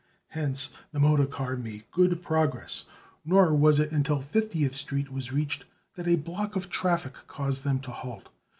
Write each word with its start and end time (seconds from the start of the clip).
Hence 0.29 0.73
the 0.91 0.99
motor 0.99 1.27
car 1.27 1.55
made 1.55 1.83
good 1.91 2.23
progress, 2.23 2.85
nor 3.23 3.53
was 3.53 3.79
it 3.79 3.91
until 3.91 4.19
Fiftieth 4.19 4.73
Street 4.75 5.11
was 5.11 5.31
reached 5.31 5.63
that 5.95 6.07
a 6.07 6.15
block 6.15 6.55
of 6.55 6.71
traffic 6.71 7.13
caused 7.27 7.63
them 7.63 7.79
to 7.81 7.91
halt. 7.91 8.29